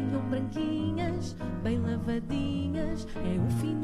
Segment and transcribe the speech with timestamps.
[0.00, 3.79] Venham branquinhas, bem lavadinhas, é o fim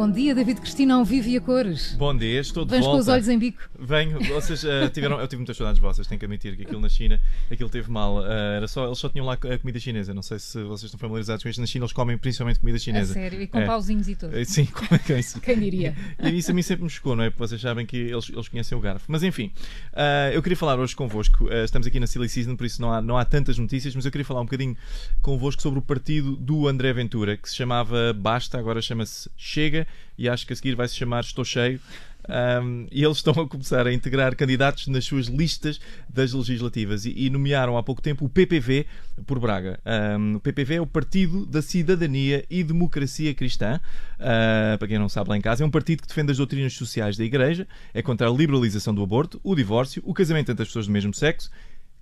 [0.00, 1.94] Bom dia, David Cristina, ao vivo e a cores.
[1.98, 2.96] Bom dia, estou de Vens volta.
[2.96, 3.68] com os olhos em bico.
[3.78, 5.20] Venho, vocês eh, tiveram.
[5.20, 7.20] Eu tive muitas saudades vossas, tenho que admitir que aquilo na China,
[7.50, 8.24] aquilo teve mal.
[8.24, 10.14] Eh, era só, eles só tinham lá a comida chinesa.
[10.14, 11.60] Não sei se vocês estão familiarizados com isto.
[11.60, 13.12] Na China eles comem principalmente comida A chinesa.
[13.12, 13.66] sério, e com É.
[13.66, 14.34] pauzinhos e tudo.
[14.34, 15.38] Eh, Sim, como é que é isso?
[15.38, 15.94] Quem diria?
[16.18, 17.28] E isso a mim sempre me chocou, não é?
[17.28, 19.04] Porque vocês sabem que eles, eles conhecem o garfo.
[19.06, 19.52] Mas enfim,
[19.92, 21.46] ah, eu queria falar hoje convosco.
[21.62, 24.10] estamos aqui na Silly Season, por isso não há, não há tantas notícias, mas eu
[24.10, 24.74] queria falar um bocadinho
[25.20, 30.28] convosco sobre o partido do André Ventura, que se chamava Basta, agora chama-se Chega, e
[30.28, 31.80] acho que a seguir vai se chamar Estou Cheio.
[32.28, 37.14] Um, e eles estão a começar a integrar candidatos nas suas listas das legislativas e,
[37.16, 38.86] e nomearam há pouco tempo o PPV
[39.26, 39.80] por Braga.
[40.18, 43.80] Um, o PPV é o Partido da Cidadania e Democracia Cristã.
[44.16, 46.74] Uh, para quem não sabe lá em casa, é um partido que defende as doutrinas
[46.74, 50.68] sociais da Igreja, é contra a liberalização do aborto, o divórcio, o casamento entre as
[50.68, 51.50] pessoas do mesmo sexo.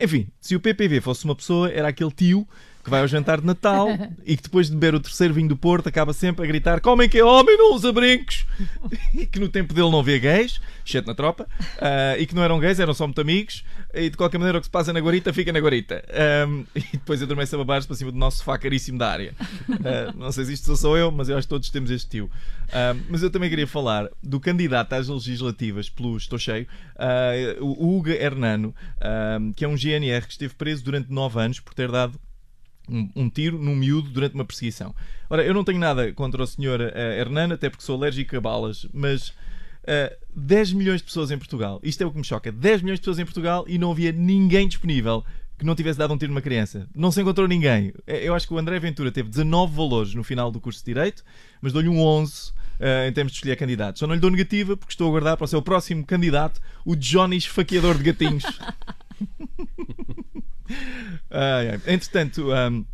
[0.01, 2.47] Enfim, se o PPV fosse uma pessoa, era aquele tio
[2.83, 3.89] que vai ao jantar de Natal
[4.25, 7.09] e que depois de beber o terceiro vinho do Porto acaba sempre a gritar: Comem
[7.09, 8.47] que é homem, não usa brincos!
[9.15, 11.47] e que no tempo dele não vê gays, exceto na tropa,
[11.81, 14.61] ah, e que não eram gays, eram só muito amigos, e de qualquer maneira o
[14.61, 16.03] que se passa na guarita fica na guarita.
[16.11, 19.35] Ahm, e depois adormece a babar-se para cima do nosso sofá caríssimo da área.
[19.85, 22.09] Ah, não sei se isto sou só eu, mas eu acho que todos temos este
[22.09, 22.31] tio.
[22.73, 27.97] Ahm, mas eu também queria falar do candidato às legislativas pelo Estou Cheio, ah, o
[27.97, 28.75] Hugo Hernano,
[29.57, 32.19] que é um GNR que esteve preso durante nove anos por ter dado
[32.89, 34.95] um, um tiro num miúdo durante uma perseguição.
[35.31, 38.41] Ora, eu não tenho nada contra o senhor eh, Hernano, até porque sou alérgico a
[38.41, 39.33] balas, mas
[39.85, 42.99] eh, 10 milhões de pessoas em Portugal, isto é o que me choca, 10 milhões
[42.99, 45.25] de pessoas em Portugal e não havia ninguém disponível
[45.59, 46.89] que não tivesse dado um tiro numa criança.
[46.95, 47.93] Não se encontrou ninguém.
[48.07, 50.87] Eh, Eu acho que o André Ventura teve 19 valores no final do curso de
[50.87, 51.25] Direito,
[51.61, 53.99] mas dou-lhe um 11 eh, em termos de escolher candidatos.
[53.99, 56.95] Só não lhe dou negativa porque estou a aguardar para o seu próximo candidato, o
[56.95, 58.45] Johnny Esfaqueador de Gatinhos.
[61.31, 61.81] Ai, ai.
[61.87, 62.85] Entretanto, ahm,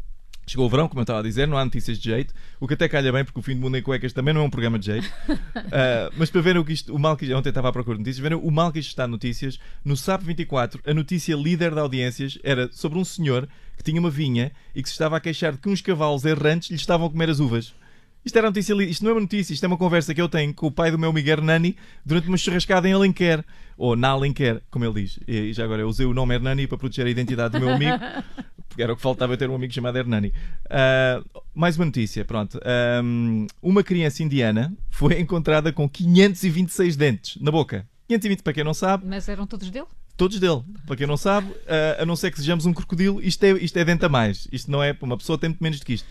[0.47, 2.75] chegou o verão, como eu estava a dizer, não há notícias de jeito, o que
[2.75, 4.79] até calha bem, porque o fim do mundo em cuecas também não é um programa
[4.79, 5.11] de jeito.
[5.73, 8.03] Ah, mas para verem o, que isto, o mal que ontem estava à procura de
[8.03, 11.73] notícias, verem o mal que isto está de notícias, no SAP 24, a notícia líder
[11.73, 15.20] de audiências era sobre um senhor que tinha uma vinha e que se estava a
[15.20, 17.75] queixar de que uns cavalos errantes lhe estavam a comer as uvas.
[18.24, 20.55] Isto era notícia, isto não é uma notícia, isto é uma conversa que eu tenho
[20.55, 21.77] com o pai do meu Miguel Hernani
[22.07, 23.45] durante uma churrascada em Alenquer,
[23.77, 25.18] ou na Alenquer, como ele diz.
[25.29, 27.98] E já agora eu usei o nome Hernani para proteger a identidade do meu amigo,
[28.67, 30.33] porque era o que faltava ter um amigo chamado Hernani.
[30.70, 31.23] Ah,
[31.55, 32.58] mais uma notícia, pronto.
[32.64, 37.86] Ahm, uma criança indiana foi encontrada com 526 dentes na boca.
[38.08, 39.86] 520, para quem não sabe, Mas eram todos dele?
[40.17, 40.63] Todos dele.
[40.86, 43.77] Para quem não sabe, ah, a não ser que sejamos um crocodilo, isto é, isto
[43.79, 44.47] é dente a mais.
[44.52, 46.07] Isto não é, uma pessoa tem muito menos do que isto.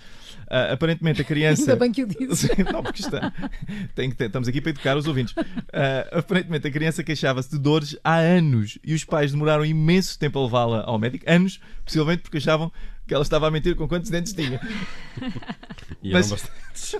[0.49, 1.61] Ah, aparentemente a criança.
[1.61, 2.47] Ainda bem que o disse.
[2.71, 3.31] Não, porque está.
[3.95, 5.33] Tem que ter- estamos aqui para educar os ouvintes.
[5.71, 10.37] Ah, aparentemente a criança queixava-se de dores há anos e os pais demoraram imenso tempo
[10.37, 11.23] a levá-la ao médico.
[11.27, 12.71] Anos, possivelmente porque achavam
[13.07, 14.59] que ela estava a mentir com quantos dentes tinha.
[16.03, 16.95] E Mas- eram bastantes.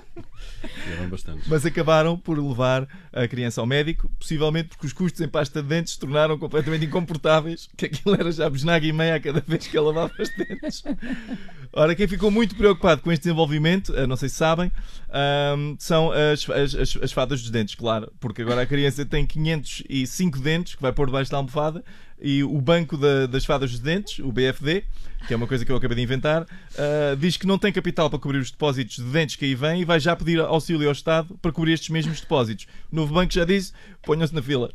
[0.92, 1.48] Eram bastantes.
[1.48, 5.68] Mas acabaram por levar a criança ao médico, possivelmente porque os custos em pasta de
[5.68, 9.76] dentes se tornaram completamente incomportáveis, que aquilo era já besnaga e meia cada vez que
[9.76, 10.84] ela lavava os dentes.
[11.72, 14.70] Ora, quem ficou muito preocupado com este desenvolvimento, ah, não sei se sabem,
[15.78, 20.74] são as, as, as fadas dos dentes, claro, porque agora a criança tem 505 dentes
[20.74, 21.84] que vai pôr debaixo da almofada
[22.26, 24.82] e o Banco da- das Fadas dos Dentes, o BFD,
[25.28, 26.46] que é uma coisa que eu acabei de inventar,
[26.78, 29.82] ah, diz que não tem capital para cobrir os depósitos de dentes que aí vêm
[29.82, 32.66] e vai já pedir auxílio ao Estado para cobrir estes mesmos depósitos.
[32.90, 34.72] O novo banco já disse: ponham-se na fila.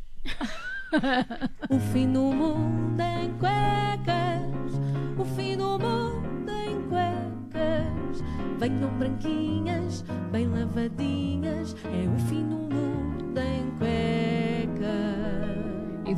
[1.68, 4.80] O fim do mundo em cuecas,
[5.18, 8.22] o fim do mundo em cuecas.
[8.58, 12.59] Venham branquinhas, bem lavadinhas, é o fim do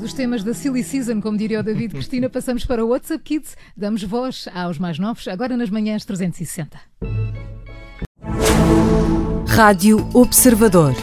[0.03, 3.57] dos temas da Silly Season, como diria o David Cristina, passamos para o WhatsApp Kids.
[3.77, 6.79] Damos voz aos mais novos, agora nas manhãs 360.
[9.49, 10.95] Rádio Observador.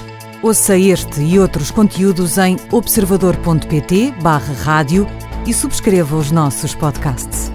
[0.43, 5.07] Ouça este e outros conteúdos em observador.pt/barra rádio
[5.47, 7.51] e subscreva os nossos podcasts.